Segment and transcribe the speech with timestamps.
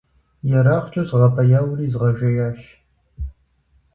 [0.57, 2.61] Ерагъкӏэ згъэбэяури згъэжеящ.